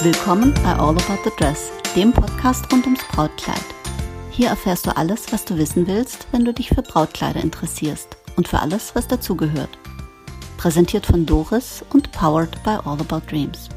Willkommen 0.00 0.54
bei 0.62 0.74
All 0.74 0.90
About 0.90 1.24
the 1.24 1.30
Dress, 1.36 1.72
dem 1.96 2.12
Podcast 2.12 2.72
rund 2.72 2.84
ums 2.84 3.02
Brautkleid. 3.10 3.64
Hier 4.30 4.48
erfährst 4.48 4.86
du 4.86 4.96
alles, 4.96 5.32
was 5.32 5.44
du 5.44 5.58
wissen 5.58 5.88
willst, 5.88 6.28
wenn 6.30 6.44
du 6.44 6.54
dich 6.54 6.68
für 6.68 6.82
Brautkleider 6.82 7.40
interessierst 7.40 8.16
und 8.36 8.46
für 8.46 8.60
alles, 8.60 8.94
was 8.94 9.08
dazugehört. 9.08 9.70
Präsentiert 10.56 11.04
von 11.04 11.26
Doris 11.26 11.84
und 11.92 12.12
powered 12.12 12.62
by 12.62 12.78
All 12.84 13.00
About 13.00 13.22
Dreams. 13.28 13.68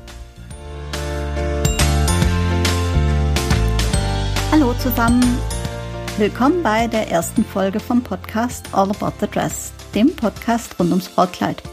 Hallo 4.52 4.76
zusammen, 4.76 5.40
willkommen 6.20 6.62
bei 6.62 6.86
der 6.86 7.10
ersten 7.10 7.44
Folge 7.44 7.80
vom 7.80 8.04
Podcast 8.04 8.68
All 8.74 8.92
About 8.92 9.14
the 9.22 9.28
Dress, 9.28 9.74
dem 9.96 10.16
Podcast 10.16 10.78
rund 10.78 10.92
ums 10.92 11.10
Brautkleid. 11.10 11.64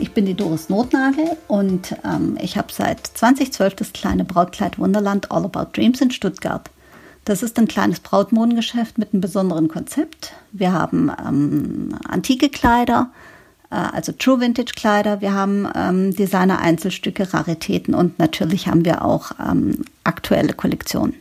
Ich 0.00 0.12
bin 0.12 0.26
die 0.26 0.34
Doris 0.34 0.68
Notnagel 0.68 1.36
und 1.48 1.96
ähm, 2.04 2.38
ich 2.40 2.56
habe 2.56 2.72
seit 2.72 3.04
2012 3.04 3.74
das 3.74 3.92
kleine 3.92 4.24
Brautkleid 4.24 4.78
Wunderland 4.78 5.30
All 5.32 5.44
About 5.44 5.70
Dreams 5.72 6.00
in 6.00 6.10
Stuttgart. 6.12 6.70
Das 7.24 7.42
ist 7.42 7.58
ein 7.58 7.66
kleines 7.66 8.00
Brautmodengeschäft 8.00 8.96
mit 8.96 9.12
einem 9.12 9.20
besonderen 9.20 9.68
Konzept. 9.68 10.32
Wir 10.52 10.72
haben 10.72 11.10
ähm, 11.26 11.98
antike 12.06 12.48
Kleider, 12.48 13.10
äh, 13.70 13.74
also 13.74 14.12
True 14.12 14.40
Vintage 14.40 14.72
Kleider. 14.76 15.20
Wir 15.20 15.34
haben 15.34 15.68
ähm, 15.74 16.14
Designer 16.14 16.60
Einzelstücke, 16.60 17.34
Raritäten 17.34 17.94
und 17.94 18.20
natürlich 18.20 18.68
haben 18.68 18.84
wir 18.84 19.04
auch 19.04 19.32
ähm, 19.40 19.84
aktuelle 20.04 20.52
Kollektionen. 20.52 21.14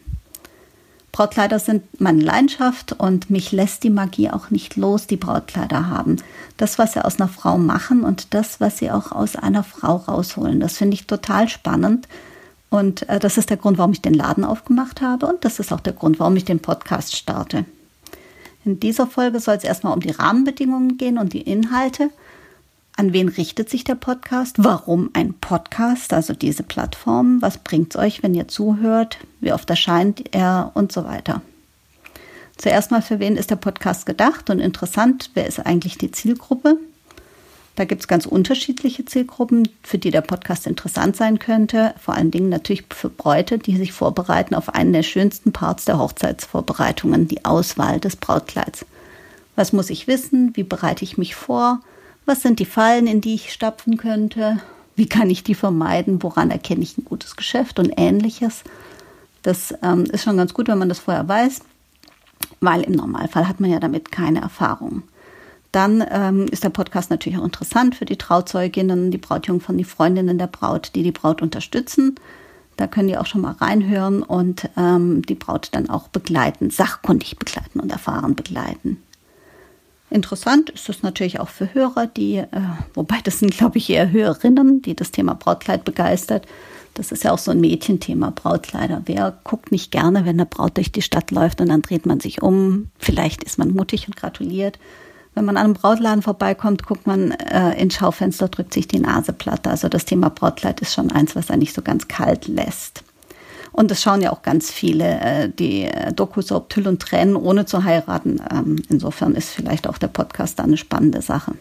Brautkleider 1.17 1.57
sind 1.57 1.99
meine 1.99 2.21
Leidenschaft 2.21 2.93
und 2.93 3.31
mich 3.31 3.51
lässt 3.51 3.83
die 3.83 3.89
Magie 3.89 4.29
auch 4.29 4.51
nicht 4.51 4.75
los, 4.75 5.07
die 5.07 5.17
Brautkleider 5.17 5.89
haben. 5.89 6.17
Das, 6.57 6.77
was 6.77 6.93
sie 6.93 7.03
aus 7.03 7.19
einer 7.19 7.27
Frau 7.27 7.57
machen 7.57 8.03
und 8.03 8.35
das, 8.35 8.61
was 8.61 8.77
sie 8.77 8.91
auch 8.91 9.11
aus 9.11 9.35
einer 9.35 9.63
Frau 9.63 9.95
rausholen, 9.95 10.59
das 10.59 10.77
finde 10.77 10.93
ich 10.93 11.07
total 11.07 11.49
spannend. 11.49 12.07
Und 12.69 13.09
äh, 13.09 13.17
das 13.17 13.39
ist 13.39 13.49
der 13.49 13.57
Grund, 13.57 13.79
warum 13.79 13.93
ich 13.93 14.03
den 14.03 14.13
Laden 14.13 14.43
aufgemacht 14.43 15.01
habe 15.01 15.25
und 15.25 15.43
das 15.43 15.59
ist 15.59 15.73
auch 15.73 15.79
der 15.79 15.93
Grund, 15.93 16.19
warum 16.19 16.35
ich 16.35 16.45
den 16.45 16.59
Podcast 16.59 17.15
starte. 17.15 17.65
In 18.63 18.79
dieser 18.79 19.07
Folge 19.07 19.39
soll 19.39 19.55
es 19.55 19.63
erstmal 19.63 19.93
um 19.93 20.01
die 20.01 20.11
Rahmenbedingungen 20.11 20.99
gehen 20.99 21.17
und 21.17 21.33
die 21.33 21.41
Inhalte. 21.41 22.11
An 22.99 23.13
wen 23.13 23.29
richtet 23.29 23.69
sich 23.69 23.83
der 23.83 23.93
Podcast? 23.93 24.55
Warum 24.57 25.11
ein 25.13 25.35
Podcast, 25.35 26.13
also 26.13 26.33
diese 26.33 26.63
Plattform? 26.63 27.43
Was 27.43 27.59
bringt 27.59 27.93
es 27.93 28.01
euch, 28.01 28.23
wenn 28.23 28.33
ihr 28.33 28.47
zuhört? 28.47 29.19
Wie 29.39 29.53
oft 29.53 29.69
erscheint 29.69 30.33
er 30.33 30.71
und 30.73 30.91
so 30.91 31.05
weiter? 31.05 31.43
Zuerst 32.57 32.89
mal, 32.89 33.03
für 33.03 33.19
wen 33.19 33.37
ist 33.37 33.51
der 33.51 33.55
Podcast 33.55 34.07
gedacht 34.07 34.49
und 34.49 34.59
interessant? 34.59 35.29
Wer 35.35 35.45
ist 35.45 35.63
eigentlich 35.63 35.99
die 35.99 36.09
Zielgruppe? 36.09 36.79
Da 37.75 37.85
gibt 37.85 38.01
es 38.01 38.07
ganz 38.07 38.25
unterschiedliche 38.25 39.05
Zielgruppen, 39.05 39.69
für 39.83 39.99
die 39.99 40.09
der 40.09 40.21
Podcast 40.21 40.65
interessant 40.65 41.15
sein 41.15 41.37
könnte. 41.37 41.93
Vor 42.01 42.15
allen 42.15 42.31
Dingen 42.31 42.49
natürlich 42.49 42.85
für 42.89 43.09
Bräute, 43.09 43.59
die 43.59 43.77
sich 43.77 43.93
vorbereiten 43.93 44.55
auf 44.55 44.73
einen 44.73 44.93
der 44.93 45.03
schönsten 45.03 45.51
Parts 45.51 45.85
der 45.85 45.99
Hochzeitsvorbereitungen, 45.99 47.27
die 47.27 47.45
Auswahl 47.45 47.99
des 47.99 48.15
Brautkleids. 48.15 48.87
Was 49.55 49.71
muss 49.71 49.91
ich 49.91 50.07
wissen? 50.07 50.55
Wie 50.55 50.63
bereite 50.63 51.03
ich 51.03 51.19
mich 51.19 51.35
vor? 51.35 51.81
Was 52.27 52.41
sind 52.41 52.59
die 52.59 52.65
Fallen, 52.65 53.07
in 53.07 53.21
die 53.21 53.35
ich 53.35 53.53
stapfen 53.53 53.95
könnte? 53.95 54.59
Wie 54.97 55.07
kann 55.07 55.29
ich 55.29 55.45
die 55.45 55.55
vermeiden? 55.55 56.21
Woran 56.21 56.51
erkenne 56.51 56.83
ich 56.83 56.97
ein 56.97 57.05
gutes 57.05 57.37
Geschäft 57.37 57.79
und 57.79 57.93
ähnliches? 57.95 58.63
Das 59.43 59.73
ähm, 59.81 60.03
ist 60.03 60.25
schon 60.25 60.35
ganz 60.35 60.53
gut, 60.53 60.67
wenn 60.67 60.77
man 60.77 60.89
das 60.89 60.99
vorher 60.99 61.25
weiß, 61.25 61.61
weil 62.59 62.81
im 62.81 62.91
Normalfall 62.91 63.47
hat 63.47 63.61
man 63.61 63.69
ja 63.69 63.79
damit 63.79 64.11
keine 64.11 64.41
Erfahrung. 64.41 65.03
Dann 65.71 66.03
ähm, 66.11 66.47
ist 66.51 66.65
der 66.65 66.69
Podcast 66.69 67.11
natürlich 67.11 67.39
auch 67.39 67.45
interessant 67.45 67.95
für 67.95 68.03
die 68.03 68.17
Trauzeuginnen, 68.17 69.09
die 69.09 69.19
Brautjungfern, 69.19 69.77
die 69.77 69.85
Freundinnen 69.85 70.37
der 70.37 70.47
Braut, 70.47 70.91
die 70.95 71.03
die 71.03 71.13
Braut 71.13 71.41
unterstützen. 71.41 72.15
Da 72.75 72.87
können 72.87 73.07
die 73.07 73.17
auch 73.17 73.25
schon 73.25 73.41
mal 73.41 73.53
reinhören 73.53 74.21
und 74.21 74.69
ähm, 74.75 75.21
die 75.21 75.35
Braut 75.35 75.69
dann 75.71 75.89
auch 75.89 76.09
begleiten, 76.09 76.71
sachkundig 76.71 77.37
begleiten 77.37 77.79
und 77.79 77.89
erfahren 77.89 78.35
begleiten. 78.35 79.01
Interessant 80.09 80.69
ist 80.69 80.87
es 80.87 81.03
natürlich 81.03 81.39
auch 81.39 81.49
für 81.49 81.73
Hörer, 81.73 82.07
die, 82.07 82.37
äh, 82.37 82.47
wobei 82.93 83.17
das 83.23 83.39
sind, 83.39 83.51
glaube 83.51 83.77
ich, 83.77 83.89
eher 83.89 84.11
Hörerinnen, 84.11 84.81
die 84.81 84.95
das 84.95 85.11
Thema 85.11 85.33
Brautkleid 85.33 85.83
begeistert. 85.83 86.45
Das 86.93 87.11
ist 87.11 87.23
ja 87.23 87.31
auch 87.31 87.37
so 87.37 87.51
ein 87.51 87.59
Mädchenthema, 87.59 88.31
Brautkleider. 88.33 89.03
Wer 89.05 89.37
guckt 89.43 89.71
nicht 89.71 89.91
gerne, 89.91 90.19
wenn 90.25 90.37
eine 90.37 90.45
Braut 90.45 90.77
durch 90.77 90.91
die 90.91 91.01
Stadt 91.01 91.29
läuft 91.31 91.61
und 91.61 91.69
dann 91.69 91.81
dreht 91.81 92.05
man 92.05 92.19
sich 92.19 92.41
um? 92.41 92.89
Vielleicht 92.97 93.43
ist 93.43 93.59
man 93.59 93.71
mutig 93.71 94.07
und 94.07 94.15
gratuliert. 94.15 94.79
Wenn 95.35 95.45
man 95.45 95.57
an 95.57 95.65
einem 95.65 95.73
Brautladen 95.75 96.23
vorbeikommt, 96.23 96.87
guckt 96.87 97.05
man 97.05 97.31
äh, 97.31 97.79
ins 97.79 97.95
Schaufenster, 97.95 98.47
drückt 98.47 98.73
sich 98.73 98.87
die 98.87 98.99
Nase 98.99 99.33
platt. 99.33 99.67
Also 99.67 99.89
das 99.89 100.05
Thema 100.05 100.29
Brautkleid 100.29 100.81
ist 100.81 100.95
schon 100.95 101.11
eins, 101.11 101.35
was 101.35 101.51
einen 101.51 101.59
nicht 101.59 101.75
so 101.75 101.83
ganz 101.83 102.07
kalt 102.07 102.47
lässt. 102.47 103.03
Und 103.71 103.91
es 103.91 104.01
schauen 104.01 104.21
ja 104.21 104.31
auch 104.31 104.41
ganz 104.41 104.71
viele 104.71 105.19
äh, 105.19 105.49
die 105.49 105.83
äh, 105.83 106.13
Doku-Soap 106.13 106.69
Tüll 106.69 106.87
und 106.87 107.01
Tränen, 107.01 107.35
ohne 107.35 107.65
zu 107.65 107.83
heiraten. 107.83 108.41
Ähm, 108.51 108.81
insofern 108.89 109.35
ist 109.35 109.49
vielleicht 109.49 109.87
auch 109.87 109.97
der 109.97 110.07
Podcast 110.07 110.59
da 110.59 110.63
eine 110.63 110.77
spannende 110.77 111.21
Sache. 111.21 111.53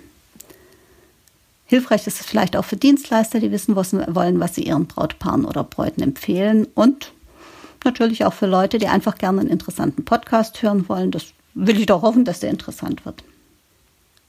Hilfreich 1.67 2.07
ist 2.07 2.21
es 2.21 2.27
vielleicht 2.27 2.57
auch 2.57 2.65
für 2.65 2.77
Dienstleister, 2.77 3.41
die 3.41 3.51
wissen 3.51 3.75
wollen, 3.75 4.41
was 4.41 4.55
sie 4.55 4.63
ihren 4.63 4.87
Brautpaaren 4.87 5.45
oder 5.45 5.65
Bräuten 5.65 6.01
empfehlen. 6.01 6.67
Und 6.75 7.13
natürlich 7.85 8.25
auch 8.25 8.33
für 8.33 8.47
Leute, 8.47 8.79
die 8.79 8.87
einfach 8.87 9.19
gerne 9.19 9.41
einen 9.41 9.51
interessanten 9.51 10.05
Podcast 10.05 10.63
hören 10.63 10.89
wollen. 10.89 11.11
Das 11.11 11.27
will 11.55 11.79
ich 11.79 11.87
doch 11.87 12.03
hoffen, 12.03 12.25
dass 12.25 12.41
der 12.41 12.51
interessant 12.51 13.05
wird. 13.05 13.25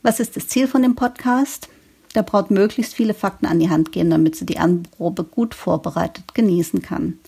Was 0.02 0.20
ist 0.20 0.36
das 0.36 0.48
Ziel 0.48 0.68
von 0.68 0.82
dem 0.82 0.96
Podcast? 0.96 1.70
Der 2.16 2.24
Braut 2.24 2.50
möglichst 2.50 2.96
viele 2.96 3.14
Fakten 3.14 3.46
an 3.46 3.60
die 3.60 3.70
Hand 3.70 3.92
geben, 3.92 4.10
damit 4.10 4.36
sie 4.36 4.46
die 4.46 4.58
Anprobe 4.58 5.24
gut 5.24 5.54
vorbereitet 5.54 6.34
genießen 6.34 6.82
kann. 6.82 7.20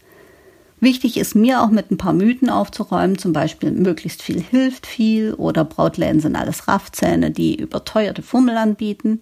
Wichtig 0.82 1.18
ist 1.18 1.36
mir 1.36 1.62
auch 1.62 1.70
mit 1.70 1.92
ein 1.92 1.98
paar 1.98 2.14
Mythen 2.14 2.50
aufzuräumen, 2.50 3.18
zum 3.18 3.34
Beispiel 3.34 3.72
möglichst 3.72 4.24
viel 4.24 4.42
hilft 4.42 4.88
viel 4.88 5.34
oder 5.34 5.66
Brautläden 5.66 6.22
sind 6.22 6.38
alles 6.38 6.68
Raffzähne, 6.70 7.32
die 7.32 7.56
überteuerte 7.56 8.22
Fummel 8.22 8.56
anbieten. 8.56 9.22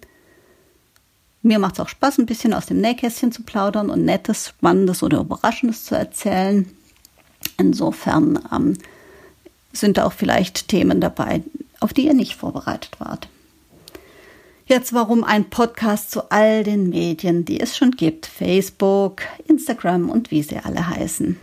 Mir 1.42 1.58
macht 1.58 1.74
es 1.74 1.80
auch 1.80 1.88
Spaß, 1.88 2.18
ein 2.18 2.26
bisschen 2.26 2.54
aus 2.54 2.66
dem 2.66 2.80
Nähkästchen 2.80 3.32
zu 3.32 3.42
plaudern 3.42 3.90
und 3.90 4.04
Nettes, 4.04 4.48
Spannendes 4.48 5.02
oder 5.02 5.20
Überraschendes 5.20 5.84
zu 5.84 5.96
erzählen. 5.96 6.68
Insofern 7.56 8.38
ähm, 8.52 8.74
sind 9.72 9.96
da 9.96 10.04
auch 10.04 10.12
vielleicht 10.12 10.68
Themen 10.68 11.00
dabei, 11.00 11.42
auf 11.80 11.92
die 11.92 12.06
ihr 12.06 12.14
nicht 12.14 12.36
vorbereitet 12.36 13.00
wart. 13.00 13.28
Jetzt 14.66 14.92
warum 14.92 15.24
ein 15.24 15.48
Podcast 15.48 16.10
zu 16.10 16.30
all 16.30 16.62
den 16.62 16.90
Medien, 16.90 17.44
die 17.44 17.58
es 17.58 17.76
schon 17.76 17.92
gibt, 17.92 18.26
Facebook, 18.26 19.22
Instagram 19.46 20.10
und 20.10 20.30
wie 20.30 20.42
sie 20.42 20.58
alle 20.58 20.88
heißen. 20.88 21.38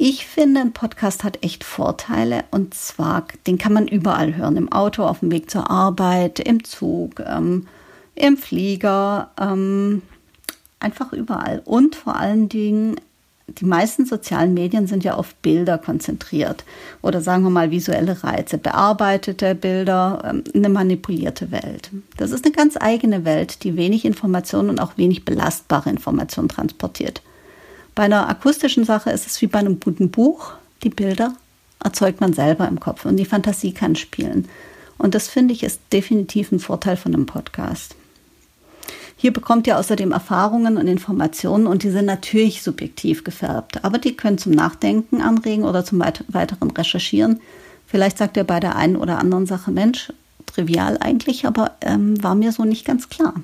Ich 0.00 0.26
finde, 0.26 0.60
ein 0.60 0.72
Podcast 0.72 1.24
hat 1.24 1.42
echt 1.42 1.64
Vorteile 1.64 2.44
und 2.52 2.72
zwar, 2.72 3.26
den 3.48 3.58
kann 3.58 3.72
man 3.72 3.88
überall 3.88 4.36
hören, 4.36 4.56
im 4.56 4.70
Auto, 4.70 5.02
auf 5.02 5.20
dem 5.20 5.32
Weg 5.32 5.50
zur 5.50 5.68
Arbeit, 5.68 6.38
im 6.38 6.62
Zug, 6.62 7.18
ähm, 7.18 7.66
im 8.14 8.36
Flieger, 8.36 9.32
ähm, 9.40 10.02
einfach 10.78 11.12
überall. 11.12 11.62
Und 11.64 11.96
vor 11.96 12.14
allen 12.14 12.48
Dingen 12.48 13.00
die 13.48 13.64
meisten 13.64 14.04
sozialen 14.04 14.54
Medien 14.54 14.86
sind 14.86 15.04
ja 15.04 15.14
auf 15.14 15.34
Bilder 15.36 15.78
konzentriert 15.78 16.64
oder 17.02 17.20
sagen 17.20 17.42
wir 17.42 17.50
mal 17.50 17.70
visuelle 17.70 18.22
Reize, 18.22 18.58
bearbeitete 18.58 19.54
Bilder, 19.54 20.22
ähm, 20.24 20.44
eine 20.54 20.68
manipulierte 20.68 21.50
Welt. 21.50 21.90
Das 22.18 22.30
ist 22.30 22.44
eine 22.44 22.54
ganz 22.54 22.76
eigene 22.78 23.24
Welt, 23.24 23.64
die 23.64 23.76
wenig 23.76 24.04
Informationen 24.04 24.70
und 24.70 24.80
auch 24.80 24.96
wenig 24.96 25.24
belastbare 25.24 25.90
Informationen 25.90 26.48
transportiert. 26.50 27.22
Bei 27.98 28.04
einer 28.04 28.28
akustischen 28.28 28.84
Sache 28.84 29.10
ist 29.10 29.26
es 29.26 29.42
wie 29.42 29.48
bei 29.48 29.58
einem 29.58 29.80
guten 29.80 30.12
Buch. 30.12 30.52
Die 30.84 30.88
Bilder 30.88 31.34
erzeugt 31.82 32.20
man 32.20 32.32
selber 32.32 32.68
im 32.68 32.78
Kopf 32.78 33.04
und 33.04 33.16
die 33.16 33.24
Fantasie 33.24 33.72
kann 33.72 33.96
spielen. 33.96 34.48
Und 34.98 35.16
das 35.16 35.26
finde 35.26 35.52
ich 35.52 35.64
ist 35.64 35.80
definitiv 35.92 36.52
ein 36.52 36.60
Vorteil 36.60 36.96
von 36.96 37.12
einem 37.12 37.26
Podcast. 37.26 37.96
Hier 39.16 39.32
bekommt 39.32 39.66
ihr 39.66 39.76
außerdem 39.76 40.12
Erfahrungen 40.12 40.76
und 40.76 40.86
Informationen 40.86 41.66
und 41.66 41.82
die 41.82 41.90
sind 41.90 42.04
natürlich 42.04 42.62
subjektiv 42.62 43.24
gefärbt, 43.24 43.84
aber 43.84 43.98
die 43.98 44.16
können 44.16 44.38
zum 44.38 44.52
Nachdenken 44.52 45.20
anregen 45.20 45.64
oder 45.64 45.84
zum 45.84 45.98
weiteren 45.98 46.70
Recherchieren. 46.70 47.40
Vielleicht 47.84 48.18
sagt 48.18 48.36
ihr 48.36 48.44
bei 48.44 48.60
der 48.60 48.76
einen 48.76 48.94
oder 48.94 49.18
anderen 49.18 49.46
Sache, 49.46 49.72
Mensch, 49.72 50.12
trivial 50.46 50.98
eigentlich, 51.00 51.46
aber 51.48 51.72
ähm, 51.80 52.22
war 52.22 52.36
mir 52.36 52.52
so 52.52 52.64
nicht 52.64 52.84
ganz 52.84 53.08
klar. 53.08 53.34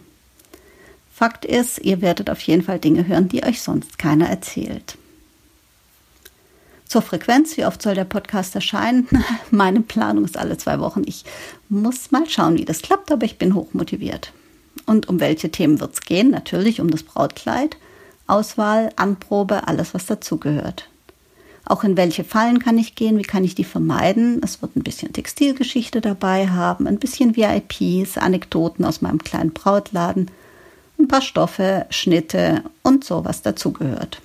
Fakt 1.15 1.45
ist, 1.45 1.79
ihr 1.79 2.03
werdet 2.03 2.29
auf 2.29 2.41
jeden 2.41 2.63
Fall 2.63 2.81
Dinge 2.81 3.07
hören, 3.07 3.29
die 3.29 3.45
euch 3.45 3.63
sonst 3.63 4.01
keiner 4.01 4.29
erzählt. 4.29 4.99
Zur 6.89 7.03
Frequenz, 7.03 7.57
wie 7.57 7.65
oft 7.65 7.81
soll 7.81 7.95
der 7.95 8.05
Podcast 8.05 8.53
erscheinen? 8.57 9.07
Meine 9.53 9.81
Planung 9.81 10.25
ist 10.25 10.37
alle 10.37 10.59
zwei 10.59 10.81
Wochen. 10.81 11.03
Ich 11.07 11.25
muss 11.69 12.11
mal 12.11 12.29
schauen, 12.29 12.59
wie 12.59 12.65
das 12.65 12.83
klappt, 12.83 13.13
aber 13.13 13.25
ich 13.27 13.39
bin 13.39 13.55
hochmotiviert. 13.55 14.33
Und 14.87 15.09
um 15.09 15.21
welche 15.21 15.53
Themen 15.53 15.79
wird 15.79 15.95
es 15.95 16.01
gehen? 16.01 16.31
Natürlich 16.31 16.81
um 16.81 16.91
das 16.91 17.05
Brautkleid, 17.05 17.77
Auswahl, 18.27 18.91
Anprobe, 18.97 19.69
alles, 19.69 19.95
was 19.95 20.07
dazugehört. 20.07 20.89
Auch 21.65 21.85
in 21.85 21.97
welche 21.97 22.25
Fallen 22.25 22.59
kann 22.59 22.77
ich 22.77 22.97
gehen? 22.97 23.19
Wie 23.19 23.23
kann 23.23 23.45
ich 23.45 23.55
die 23.55 23.63
vermeiden? 23.63 24.41
Es 24.43 24.63
wird 24.63 24.75
ein 24.75 24.83
bisschen 24.83 25.13
Textilgeschichte 25.13 26.01
dabei 26.01 26.49
haben, 26.49 26.89
ein 26.89 26.99
bisschen 26.99 27.37
VIPs, 27.37 28.19
Anekdoten 28.19 28.85
aus 28.85 29.01
meinem 29.01 29.19
kleinen 29.19 29.53
Brautladen, 29.53 30.29
ein 31.05 31.09
paar 31.09 31.23
Stoffe, 31.23 31.87
Schnitte 31.91 32.63
und 32.83 33.05
so, 33.05 33.25
was 33.25 33.43
dazugehört. 33.43 34.21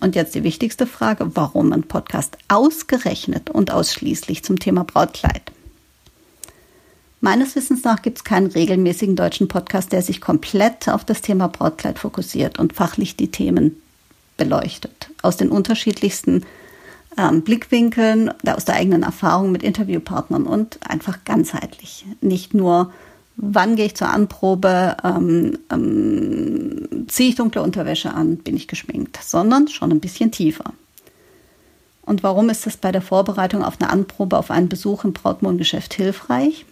Und 0.00 0.16
jetzt 0.16 0.34
die 0.34 0.42
wichtigste 0.42 0.86
Frage, 0.86 1.36
warum 1.36 1.72
ein 1.72 1.84
Podcast 1.84 2.36
ausgerechnet 2.48 3.50
und 3.50 3.70
ausschließlich 3.70 4.42
zum 4.42 4.58
Thema 4.58 4.84
Brautkleid? 4.84 5.52
Meines 7.20 7.54
Wissens 7.54 7.84
nach 7.84 8.02
gibt 8.02 8.18
es 8.18 8.24
keinen 8.24 8.48
regelmäßigen 8.48 9.16
deutschen 9.16 9.48
Podcast, 9.48 9.92
der 9.92 10.02
sich 10.02 10.20
komplett 10.20 10.88
auf 10.88 11.04
das 11.04 11.22
Thema 11.22 11.48
Brautkleid 11.48 11.98
fokussiert 11.98 12.58
und 12.58 12.72
fachlich 12.72 13.16
die 13.16 13.30
Themen 13.30 13.80
beleuchtet. 14.36 15.10
Aus 15.22 15.36
den 15.36 15.50
unterschiedlichsten 15.50 16.44
ähm, 17.16 17.42
Blickwinkeln, 17.42 18.32
aus 18.46 18.64
der 18.64 18.74
eigenen 18.74 19.04
Erfahrung 19.04 19.52
mit 19.52 19.62
Interviewpartnern 19.62 20.44
und 20.44 20.78
einfach 20.88 21.24
ganzheitlich. 21.24 22.04
Nicht 22.20 22.52
nur, 22.52 22.92
wann 23.36 23.76
gehe 23.76 23.86
ich 23.86 23.96
zur 23.96 24.08
Anprobe, 24.08 24.96
ähm, 25.02 25.58
ähm, 25.70 27.06
ziehe 27.08 27.30
ich 27.30 27.34
dunkle 27.34 27.62
Unterwäsche 27.62 28.12
an, 28.12 28.38
bin 28.38 28.56
ich 28.56 28.68
geschminkt, 28.68 29.18
sondern 29.22 29.68
schon 29.68 29.90
ein 29.90 30.00
bisschen 30.00 30.30
tiefer. 30.30 30.72
Und 32.02 32.22
warum 32.22 32.50
ist 32.50 32.66
das 32.66 32.76
bei 32.76 32.92
der 32.92 33.02
Vorbereitung 33.02 33.64
auf 33.64 33.80
eine 33.80 33.90
Anprobe, 33.90 34.38
auf 34.38 34.50
einen 34.50 34.68
Besuch 34.68 35.04
im 35.04 35.12
Brautmodengeschäft 35.12 35.94
hilfreich? 35.94 36.66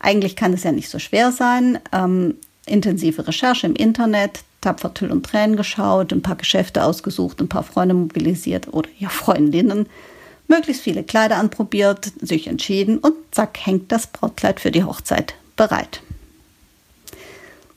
Eigentlich 0.00 0.34
kann 0.34 0.52
es 0.52 0.64
ja 0.64 0.72
nicht 0.72 0.88
so 0.88 0.98
schwer 0.98 1.30
sein. 1.30 1.78
Ähm, 1.92 2.34
intensive 2.66 3.26
Recherche 3.26 3.66
im 3.66 3.74
Internet, 3.74 4.40
tapfer 4.60 4.94
Tüll 4.94 5.10
und 5.10 5.26
Tränen 5.26 5.56
geschaut, 5.56 6.12
ein 6.12 6.22
paar 6.22 6.36
Geschäfte 6.36 6.84
ausgesucht, 6.84 7.40
ein 7.40 7.48
paar 7.48 7.62
Freunde 7.62 7.94
mobilisiert 7.94 8.68
oder 8.72 8.88
ja 8.98 9.08
Freundinnen, 9.08 9.86
möglichst 10.48 10.82
viele 10.82 11.04
Kleider 11.04 11.36
anprobiert, 11.36 12.12
sich 12.20 12.46
entschieden 12.46 12.98
und 12.98 13.14
zack 13.30 13.58
hängt 13.64 13.92
das 13.92 14.06
Brautkleid 14.06 14.60
für 14.60 14.70
die 14.70 14.84
Hochzeit 14.84 15.34
bereit. 15.56 16.02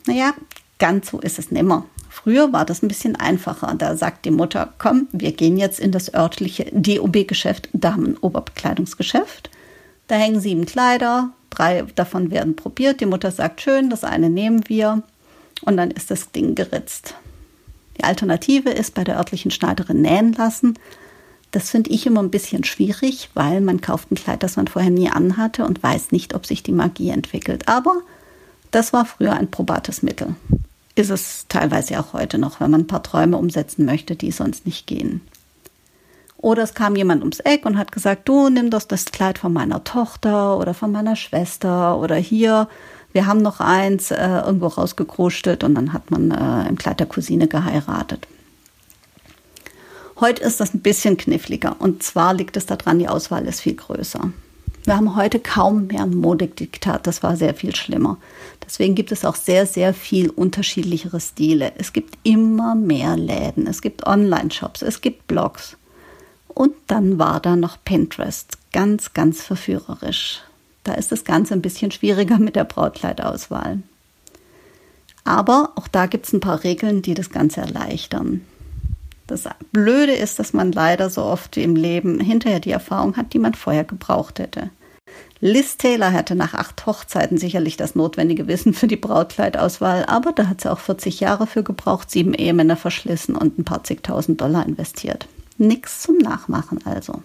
Naja, 0.06 0.34
ganz 0.80 1.10
so 1.10 1.20
ist 1.20 1.40
es 1.40 1.52
nimmer. 1.52 1.86
Früher 2.10 2.54
war 2.54 2.66
das 2.66 2.82
ein 2.82 2.88
bisschen 2.88 3.16
einfacher. 3.16 3.74
Da 3.78 3.98
sagt 3.98 4.26
die 4.26 4.32
Mutter, 4.32 4.74
komm, 4.78 5.08
wir 5.12 5.32
gehen 5.32 5.58
jetzt 5.58 5.80
in 5.80 5.92
das 5.92 6.14
örtliche 6.14 6.66
DOB-Geschäft, 6.72 7.70
Damenoberbekleidungsgeschäft. 7.74 9.50
Da 10.08 10.16
hängen 10.16 10.40
sieben 10.40 10.66
Kleider, 10.66 11.34
Drei 11.56 11.84
davon 11.96 12.32
werden 12.32 12.56
probiert. 12.56 13.00
Die 13.00 13.06
Mutter 13.06 13.32
sagt, 13.32 13.62
schön, 13.62 13.90
das 13.90 14.04
eine 14.04 14.30
nehmen 14.30 14.68
wir. 14.68 15.04
Und 15.62 15.78
dann 15.78 15.90
ist 15.92 16.12
das 16.12 16.32
Ding 16.32 16.54
geritzt. 16.54 17.16
Die 17.98 18.04
Alternative 18.04 18.70
ist 18.70 18.94
bei 18.94 19.06
der 19.06 19.18
örtlichen 19.18 19.52
Schneiderin 19.52 20.02
nähen 20.02 20.34
lassen. 20.34 20.78
Das 21.56 21.70
finde 21.70 21.92
ich 21.92 22.06
immer 22.06 22.22
ein 22.22 22.32
bisschen 22.32 22.66
schwierig, 22.66 23.30
weil 23.34 23.62
man 23.62 23.80
kauft 23.80 24.12
ein 24.12 24.16
Kleid, 24.16 24.44
das 24.44 24.58
man 24.58 24.68
vorher 24.68 24.92
nie 24.92 25.10
anhatte 25.10 25.64
und 25.64 25.82
weiß 25.82 26.12
nicht, 26.12 26.36
ob 26.36 26.46
sich 26.46 26.64
die 26.64 26.74
Magie 26.74 27.12
entwickelt. 27.12 27.70
Aber 27.70 28.02
das 28.72 28.92
war 28.92 29.06
früher 29.06 29.32
ein 29.32 29.50
probates 29.50 30.04
Mittel. 30.04 30.36
Ist 30.96 31.12
es 31.12 31.46
teilweise 31.48 31.98
auch 31.98 32.12
heute 32.12 32.40
noch, 32.40 32.60
wenn 32.60 32.72
man 32.72 32.82
ein 32.82 32.88
paar 32.88 33.04
Träume 33.04 33.38
umsetzen 33.38 33.86
möchte, 33.86 34.18
die 34.18 34.32
sonst 34.32 34.66
nicht 34.66 34.86
gehen. 34.86 35.22
Oder 36.36 36.64
es 36.64 36.74
kam 36.74 36.98
jemand 36.98 37.22
ums 37.22 37.40
Eck 37.40 37.66
und 37.66 37.78
hat 37.78 37.94
gesagt, 37.94 38.28
du 38.28 38.50
nimm 38.50 38.70
doch 38.70 38.84
das 38.84 39.06
Kleid 39.06 39.38
von 39.38 39.54
meiner 39.54 39.86
Tochter 39.86 40.58
oder 40.58 40.74
von 40.74 40.92
meiner 40.92 41.16
Schwester 41.16 41.98
oder 41.98 42.18
hier, 42.18 42.68
wir 43.14 43.28
haben 43.28 43.42
noch 43.42 43.62
eins 43.62 44.12
äh, 44.12 44.42
irgendwo 44.46 44.68
rausgekrustet 44.68 45.64
und 45.64 45.76
dann 45.76 45.94
hat 45.94 46.12
man 46.12 46.32
äh, 46.32 46.68
im 46.68 46.78
Kleid 46.78 47.00
der 47.00 47.08
Cousine 47.08 47.48
geheiratet. 47.48 48.28
Heute 50.20 50.44
ist 50.44 50.62
das 50.62 50.74
ein 50.74 50.80
bisschen 50.80 51.18
kniffliger 51.18 51.76
und 51.80 52.02
zwar 52.02 52.34
liegt 52.34 52.56
es 52.56 52.66
daran, 52.66 53.00
die 53.00 53.10
Auswahl 53.10 53.46
ist 53.46 53.60
viel 53.60 53.76
größer. 53.76 54.32
Wir 54.86 54.96
haben 54.96 55.16
heute 55.16 55.40
kaum 55.40 55.88
mehr 55.88 56.04
ein 56.04 56.16
Modediktat, 56.16 57.06
das 57.06 57.22
war 57.22 57.36
sehr 57.36 57.54
viel 57.54 57.76
schlimmer. 57.76 58.18
Deswegen 58.64 58.96
gibt 58.96 59.12
es 59.12 59.26
auch 59.26 59.36
sehr, 59.36 59.66
sehr 59.66 59.94
viel 59.94 60.30
unterschiedlichere 60.30 61.20
Stile. 61.20 61.74
Es 61.78 61.92
gibt 61.92 62.18
immer 62.24 62.76
mehr 62.76 63.18
Läden, 63.18 63.68
es 63.68 63.82
gibt 63.82 64.06
Online-Shops, 64.06 64.84
es 64.84 65.02
gibt 65.02 65.28
Blogs. 65.28 65.76
Und 66.48 66.74
dann 66.88 67.20
war 67.20 67.40
da 67.42 67.56
noch 67.56 67.78
Pinterest. 67.84 68.58
Ganz, 68.72 69.14
ganz 69.14 69.42
verführerisch. 69.42 70.42
Da 70.84 70.94
ist 70.94 71.12
das 71.12 71.26
Ganze 71.26 71.56
ein 71.56 71.62
bisschen 71.62 71.92
schwieriger 71.92 72.38
mit 72.38 72.56
der 72.56 72.64
Brautkleidauswahl. 72.64 73.80
Aber 75.26 75.72
auch 75.76 75.88
da 75.88 76.06
gibt 76.06 76.28
es 76.28 76.34
ein 76.34 76.40
paar 76.40 76.64
Regeln, 76.64 77.02
die 77.02 77.16
das 77.16 77.32
Ganze 77.32 77.62
erleichtern. 77.62 78.42
Das 79.28 79.46
Blöde 79.72 80.14
ist, 80.14 80.38
dass 80.38 80.54
man 80.54 80.72
leider 80.72 81.10
so 81.10 81.24
oft 81.24 81.58
im 81.58 81.76
Leben 81.76 82.20
hinterher 82.20 82.60
die 82.60 82.72
Erfahrung 82.72 83.18
hat, 83.18 83.34
die 83.34 83.40
man 83.40 83.56
vorher 83.56 83.84
gebraucht 83.84 84.40
hätte. 84.40 84.70
Liz 85.42 85.78
Taylor 85.78 86.14
hatte 86.14 86.36
nach 86.36 86.54
acht 86.54 86.86
Hochzeiten 86.86 87.38
sicherlich 87.38 87.76
das 87.78 87.96
notwendige 87.96 88.48
Wissen 88.48 88.74
für 88.74 88.88
die 88.88 88.96
Brautkleidauswahl, 88.96 90.06
aber 90.06 90.32
da 90.32 90.48
hat 90.48 90.62
sie 90.62 90.72
auch 90.72 90.80
40 90.80 91.20
Jahre 91.20 91.46
für 91.46 91.62
gebraucht, 91.62 92.10
sieben 92.10 92.34
Ehemänner 92.34 92.78
verschlissen 92.78 93.36
und 93.36 93.60
ein 93.60 93.66
paar 93.66 93.84
zigtausend 93.84 94.42
Dollar 94.42 94.66
investiert. 94.66 95.28
Nichts 95.58 96.02
zum 96.02 96.18
Nachmachen 96.18 96.80
also. 96.86 97.22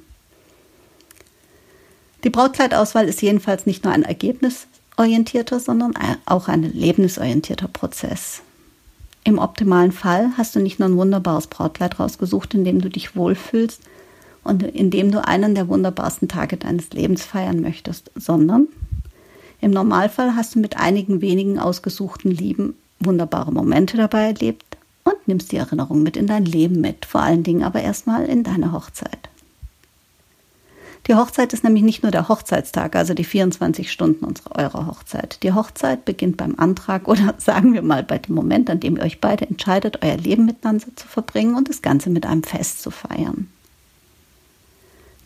Die 2.24 2.30
Brautkleidauswahl 2.30 3.08
ist 3.08 3.22
jedenfalls 3.22 3.64
nicht 3.64 3.84
nur 3.84 3.92
ein 3.92 4.02
ergebnisorientierter, 4.02 5.60
sondern 5.60 5.94
auch 6.26 6.48
ein 6.48 6.62
lebensorientierter 6.62 7.68
Prozess. 7.68 8.42
Im 9.24 9.38
optimalen 9.38 9.92
Fall 9.92 10.30
hast 10.36 10.56
du 10.56 10.60
nicht 10.60 10.78
nur 10.78 10.88
ein 10.88 10.96
wunderbares 10.96 11.46
Brautkleid 11.46 12.00
rausgesucht, 12.00 12.54
in 12.54 12.64
dem 12.64 12.80
du 12.80 12.88
dich 12.88 13.16
wohlfühlst 13.16 13.80
und 14.44 14.62
in 14.62 14.90
dem 14.90 15.10
du 15.10 15.24
einen 15.24 15.54
der 15.54 15.68
wunderbarsten 15.68 16.28
Tage 16.28 16.56
deines 16.56 16.90
Lebens 16.90 17.24
feiern 17.24 17.60
möchtest, 17.60 18.10
sondern 18.14 18.68
im 19.60 19.72
Normalfall 19.72 20.36
hast 20.36 20.54
du 20.54 20.58
mit 20.58 20.78
einigen 20.78 21.20
wenigen 21.20 21.58
ausgesuchten 21.58 22.30
Lieben 22.30 22.74
wunderbare 22.98 23.52
Momente 23.52 23.96
dabei 23.96 24.26
erlebt, 24.26 24.70
und 25.04 25.26
nimmst 25.26 25.52
die 25.52 25.56
Erinnerung 25.56 26.02
mit 26.02 26.16
in 26.16 26.26
dein 26.26 26.44
Leben 26.44 26.80
mit, 26.80 27.06
vor 27.06 27.22
allen 27.22 27.42
Dingen 27.42 27.62
aber 27.62 27.80
erstmal 27.80 28.26
in 28.26 28.44
deine 28.44 28.72
Hochzeit. 28.72 29.29
Die 31.10 31.16
Hochzeit 31.16 31.52
ist 31.52 31.64
nämlich 31.64 31.82
nicht 31.82 32.04
nur 32.04 32.12
der 32.12 32.28
Hochzeitstag, 32.28 32.94
also 32.94 33.14
die 33.14 33.24
24 33.24 33.90
Stunden 33.90 34.24
unserer 34.24 34.54
eurer 34.54 34.86
Hochzeit. 34.86 35.42
Die 35.42 35.52
Hochzeit 35.52 36.04
beginnt 36.04 36.36
beim 36.36 36.54
Antrag 36.56 37.08
oder 37.08 37.34
sagen 37.38 37.72
wir 37.72 37.82
mal 37.82 38.04
bei 38.04 38.18
dem 38.18 38.36
Moment, 38.36 38.70
an 38.70 38.78
dem 38.78 38.96
ihr 38.96 39.02
euch 39.02 39.20
beide 39.20 39.44
entscheidet, 39.44 40.04
euer 40.04 40.16
Leben 40.16 40.46
miteinander 40.46 40.86
zu 40.94 41.08
verbringen 41.08 41.56
und 41.56 41.68
das 41.68 41.82
Ganze 41.82 42.10
mit 42.10 42.26
einem 42.26 42.44
Fest 42.44 42.80
zu 42.80 42.92
feiern. 42.92 43.50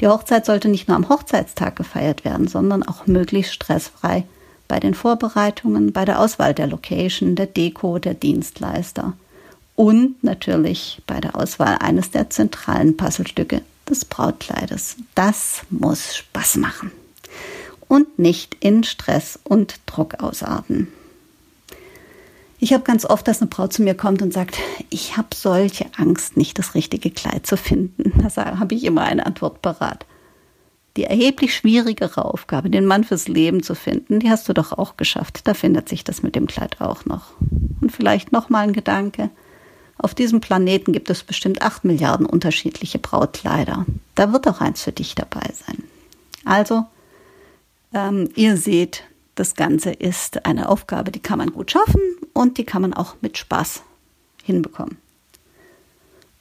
Die 0.01 0.09
Hochzeit 0.09 0.47
sollte 0.47 0.71
nicht 0.71 0.89
nur 0.89 0.97
am 0.97 1.11
Hochzeitstag 1.11 1.77
gefeiert 1.77 2.25
werden, 2.25 2.49
sondern 2.49 2.83
auch 2.83 3.07
möglichst 3.07 3.53
stressfrei 3.53 4.25
bei 4.69 4.81
den 4.81 4.95
Vorbereitungen, 4.95 5.93
bei 5.93 6.07
der 6.07 6.19
Auswahl 6.19 6.55
der 6.55 6.67
Location, 6.67 7.35
der 7.35 7.45
Deko, 7.45 7.99
der 7.99 8.15
Dienstleister 8.15 9.13
und 9.77 10.25
natürlich 10.25 11.03
bei 11.07 11.21
der 11.21 11.37
Auswahl 11.37 11.77
eines 11.79 12.11
der 12.11 12.31
zentralen 12.31 12.97
Puzzlestücke 12.97 13.61
des 13.89 14.05
Brautkleides. 14.05 14.97
Das 15.15 15.63
muss 15.71 16.17
Spaß 16.17 16.57
machen 16.57 16.93
und 17.89 18.19
nicht 18.19 18.57
in 18.61 18.85
Stress 18.85 19.39
und 19.45 19.81
Druck 19.87 20.23
ausarten. 20.23 20.89
Ich 22.59 22.73
habe 22.73 22.83
ganz 22.83 23.05
oft, 23.05 23.29
dass 23.29 23.41
eine 23.41 23.51
Braut 23.51 23.73
zu 23.73 23.83
mir 23.83 23.95
kommt 23.95 24.23
und 24.23 24.33
sagt, 24.33 24.59
ich 24.89 25.17
habe 25.17 25.29
solche 25.35 25.87
Angst, 25.97 26.37
nicht 26.37 26.59
das 26.59 26.75
richtige 26.75 27.11
Kleid 27.11 27.47
zu 27.47 27.57
finden. 27.57 28.13
Da 28.35 28.59
habe 28.59 28.75
ich 28.75 28.85
immer 28.85 29.03
eine 29.03 29.27
Antwort 29.27 29.61
parat. 29.61 30.07
Die 30.97 31.05
erheblich 31.05 31.55
schwierigere 31.55 32.25
Aufgabe, 32.25 32.71
den 32.71 32.87
Mann 32.87 33.05
fürs 33.05 33.29
Leben 33.29 33.63
zu 33.63 33.75
finden, 33.75 34.21
die 34.21 34.31
hast 34.31 34.49
du 34.49 34.53
doch 34.55 34.73
auch 34.73 34.97
geschafft. 34.97 35.41
Da 35.45 35.55
findet 35.55 35.89
sich 35.89 36.05
das 36.05 36.23
mit 36.23 36.37
dem 36.37 36.47
Kleid 36.47 36.81
auch 36.81 37.05
noch. 37.05 37.33
Und 37.81 37.93
vielleicht 37.93 38.33
noch 38.33 38.49
mal 38.49 38.61
ein 38.61 38.73
Gedanke. 38.73 39.31
Auf 39.99 40.15
diesem 40.15 40.41
Planeten 40.41 40.93
gibt 40.93 41.11
es 41.11 41.23
bestimmt 41.23 41.63
acht 41.63 41.85
Milliarden 41.85 42.27
unterschiedliche 42.27 42.99
Brautkleider. 42.99 43.87
Da 44.15 44.33
wird 44.33 44.49
auch 44.49 44.61
eins 44.61 44.83
für 44.83 44.93
dich 44.93 45.15
dabei 45.15 45.49
sein. 45.67 45.83
Also, 46.45 46.85
ähm, 47.93 48.29
ihr 48.35 48.57
seht, 48.57 49.05
das 49.35 49.55
Ganze 49.55 49.91
ist 49.91 50.47
eine 50.47 50.69
Aufgabe, 50.69 51.11
die 51.11 51.21
kann 51.21 51.39
man 51.39 51.53
gut 51.53 51.71
schaffen 51.71 52.01
und 52.33 52.59
die 52.59 52.65
kann 52.65 52.83
man 52.83 52.95
auch 52.95 53.17
mit 53.21 53.39
Spaß 53.39 53.83
hinbekommen. 54.43 54.99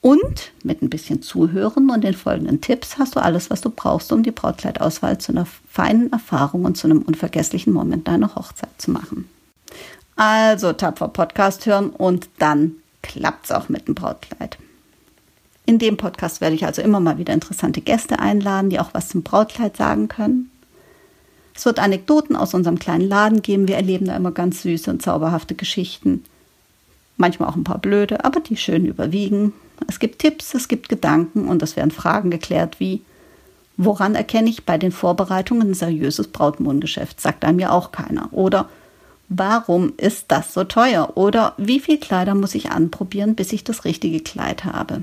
Und 0.00 0.52
mit 0.62 0.82
ein 0.82 0.90
bisschen 0.90 1.22
Zuhören 1.22 1.88
und 1.88 2.04
den 2.04 2.12
folgenden 2.12 2.60
Tipps 2.60 2.98
hast 2.98 3.16
du 3.16 3.20
alles, 3.20 3.48
was 3.48 3.62
du 3.62 3.70
brauchst, 3.70 4.12
um 4.12 4.22
die 4.22 4.32
Brautkleidauswahl 4.32 5.16
zu 5.16 5.32
einer 5.32 5.46
feinen 5.70 6.12
Erfahrung 6.12 6.66
und 6.66 6.76
zu 6.76 6.86
einem 6.86 7.00
unvergesslichen 7.00 7.72
Moment 7.72 8.06
deiner 8.06 8.34
Hochzeit 8.34 8.68
zu 8.76 8.90
machen. 8.90 9.30
Also 10.14 10.74
tapfer 10.74 11.08
Podcast 11.08 11.64
hören 11.64 11.88
und 11.88 12.28
dann 12.38 12.76
klappt 13.04 13.44
es 13.44 13.52
auch 13.52 13.68
mit 13.68 13.86
dem 13.86 13.94
Brautkleid. 13.94 14.58
In 15.66 15.78
dem 15.78 15.96
Podcast 15.96 16.40
werde 16.40 16.56
ich 16.56 16.64
also 16.64 16.82
immer 16.82 17.00
mal 17.00 17.18
wieder 17.18 17.32
interessante 17.32 17.80
Gäste 17.80 18.18
einladen, 18.18 18.70
die 18.70 18.80
auch 18.80 18.92
was 18.92 19.08
zum 19.08 19.22
Brautkleid 19.22 19.76
sagen 19.76 20.08
können. 20.08 20.50
Es 21.54 21.64
wird 21.66 21.78
Anekdoten 21.78 22.34
aus 22.34 22.54
unserem 22.54 22.78
kleinen 22.78 23.08
Laden 23.08 23.42
geben. 23.42 23.68
Wir 23.68 23.76
erleben 23.76 24.06
da 24.06 24.16
immer 24.16 24.32
ganz 24.32 24.62
süße 24.62 24.90
und 24.90 25.02
zauberhafte 25.02 25.54
Geschichten. 25.54 26.24
Manchmal 27.16 27.48
auch 27.48 27.56
ein 27.56 27.64
paar 27.64 27.78
blöde, 27.78 28.24
aber 28.24 28.40
die 28.40 28.56
schön 28.56 28.86
überwiegen. 28.86 29.52
Es 29.86 30.00
gibt 30.00 30.18
Tipps, 30.18 30.54
es 30.54 30.66
gibt 30.66 30.88
Gedanken 30.88 31.46
und 31.46 31.62
es 31.62 31.76
werden 31.76 31.90
Fragen 31.90 32.30
geklärt 32.30 32.80
wie, 32.80 33.02
woran 33.76 34.14
erkenne 34.14 34.50
ich 34.50 34.64
bei 34.64 34.78
den 34.78 34.92
Vorbereitungen 34.92 35.70
ein 35.70 35.74
seriöses 35.74 36.28
Brautmodengeschäft? 36.28 37.20
Sagt 37.20 37.44
einem 37.44 37.60
ja 37.60 37.70
auch 37.70 37.92
keiner. 37.92 38.28
Oder 38.32 38.68
warum 39.38 39.92
ist 39.96 40.26
das 40.28 40.54
so 40.54 40.64
teuer? 40.64 41.16
Oder 41.16 41.54
wie 41.56 41.80
viel 41.80 41.98
Kleider 41.98 42.34
muss 42.34 42.54
ich 42.54 42.70
anprobieren, 42.70 43.34
bis 43.34 43.52
ich 43.52 43.64
das 43.64 43.84
richtige 43.84 44.20
Kleid 44.20 44.64
habe? 44.64 45.02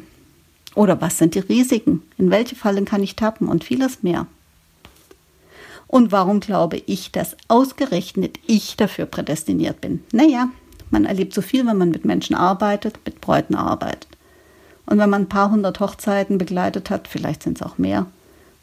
Oder 0.75 1.01
was 1.01 1.17
sind 1.17 1.35
die 1.35 1.39
Risiken? 1.39 2.01
In 2.17 2.31
welche 2.31 2.55
Fallen 2.55 2.85
kann 2.85 3.03
ich 3.03 3.15
tappen? 3.15 3.47
Und 3.47 3.63
vieles 3.63 4.03
mehr. 4.03 4.27
Und 5.87 6.11
warum 6.13 6.39
glaube 6.39 6.81
ich, 6.85 7.11
dass 7.11 7.35
ausgerechnet 7.49 8.39
ich 8.47 8.77
dafür 8.77 9.05
prädestiniert 9.05 9.81
bin? 9.81 10.01
Naja, 10.13 10.49
man 10.89 11.05
erlebt 11.05 11.33
so 11.33 11.41
viel, 11.41 11.65
wenn 11.65 11.77
man 11.77 11.91
mit 11.91 12.05
Menschen 12.05 12.35
arbeitet, 12.35 12.99
mit 13.05 13.19
Bräuten 13.19 13.55
arbeitet. 13.55 14.07
Und 14.85 14.97
wenn 14.99 15.09
man 15.09 15.23
ein 15.23 15.29
paar 15.29 15.51
hundert 15.51 15.79
Hochzeiten 15.79 16.37
begleitet 16.37 16.89
hat, 16.89 17.07
vielleicht 17.07 17.43
sind 17.43 17.59
es 17.59 17.67
auch 17.67 17.77
mehr, 17.77 18.07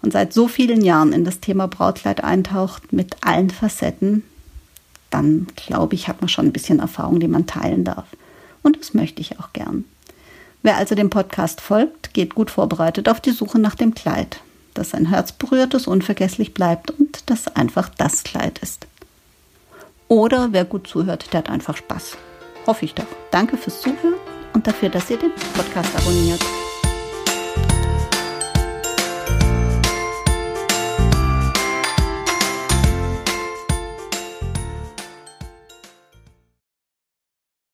und 0.01 0.13
seit 0.13 0.33
so 0.33 0.47
vielen 0.47 0.85
Jahren 0.85 1.13
in 1.13 1.25
das 1.25 1.41
Thema 1.41 1.67
Brautkleid 1.67 2.23
eintaucht 2.23 2.93
mit 2.93 3.17
allen 3.23 3.51
Facetten, 3.51 4.23
dann 5.11 5.47
glaube 5.57 5.95
ich, 5.95 6.09
hat 6.09 6.21
man 6.21 6.29
schon 6.29 6.47
ein 6.47 6.53
bisschen 6.53 6.81
Erfahrung, 6.81 7.21
die 7.21 7.29
man 7.29 7.47
teilen 7.47 7.85
darf. 7.85 8.07
Und 8.63 8.79
das 8.79 8.95
möchte 8.95 9.21
ich 9.21 9.39
auch 9.39 9.53
gern. 9.53 9.85
Wer 10.63 10.77
also 10.77 10.95
dem 10.95 11.11
Podcast 11.11 11.61
folgt, 11.61 12.13
geht 12.15 12.35
gut 12.35 12.51
vorbereitet 12.51 13.09
auf 13.09 13.21
die 13.21 13.31
Suche 13.31 13.59
nach 13.59 13.75
dem 13.75 13.95
Kleid, 13.95 14.41
das 14.75 14.91
sein 14.91 15.07
Herz 15.07 15.33
berührt, 15.33 15.73
das 15.75 15.87
unvergesslich 15.87 16.53
bleibt 16.53 16.91
und 16.91 17.23
das 17.27 17.49
einfach 17.49 17.89
das 17.97 18.25
Kleid 18.25 18.59
ist. 18.59 18.87
Oder 20.09 20.49
wer 20.53 20.65
gut 20.65 20.87
zuhört, 20.87 21.33
der 21.33 21.39
hat 21.39 21.51
einfach 21.51 21.77
Spaß. 21.77 22.17
Hoffe 22.67 22.85
ich 22.85 22.95
doch. 22.95 23.07
Danke 23.31 23.57
fürs 23.57 23.81
Zuhören 23.81 24.15
und 24.53 24.67
dafür, 24.67 24.89
dass 24.89 25.11
ihr 25.11 25.19
den 25.19 25.33
Podcast 25.55 25.95
abonniert. 25.97 26.45